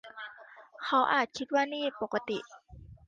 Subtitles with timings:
[0.83, 2.39] เขาอาจคิดว่านี่ปกติ